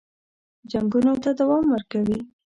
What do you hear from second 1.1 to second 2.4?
ته دوام ورکوي.